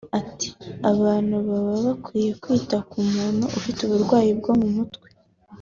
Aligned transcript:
Ati 0.19 0.49
“Abantu 0.91 1.35
baba 1.47 1.73
bakwiye 1.87 2.31
kwita 2.41 2.77
ku 2.89 2.97
muntu 3.13 3.45
ufite 3.57 3.79
uburwayi 3.83 4.31
bwo 4.39 4.53
mu 4.59 4.67
mutwe 4.77 5.07